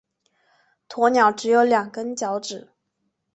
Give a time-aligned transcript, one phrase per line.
[0.89, 2.67] 鸵鸟只有两根脚趾。